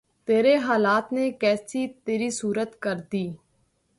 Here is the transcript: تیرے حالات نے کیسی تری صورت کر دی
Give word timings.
تیرے 0.27 0.55
حالات 0.57 1.11
نے 1.13 1.29
کیسی 1.41 1.87
تری 2.05 2.29
صورت 2.31 2.79
کر 2.79 2.97
دی 3.11 3.25